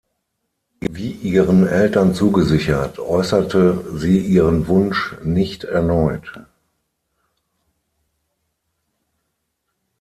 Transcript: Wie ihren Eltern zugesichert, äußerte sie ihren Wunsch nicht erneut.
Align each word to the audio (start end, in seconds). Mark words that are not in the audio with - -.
Wie 0.79 1.11
ihren 1.11 1.67
Eltern 1.67 2.15
zugesichert, 2.15 2.97
äußerte 2.97 3.99
sie 3.99 4.17
ihren 4.19 4.67
Wunsch 4.67 5.15
nicht 5.23 5.63
erneut. 5.63 6.41